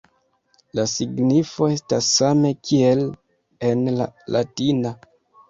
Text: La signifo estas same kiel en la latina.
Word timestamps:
La 0.77 0.85
signifo 0.93 1.67
estas 1.73 2.07
same 2.15 2.51
kiel 2.71 3.05
en 3.71 3.85
la 4.01 4.09
latina. 4.39 4.97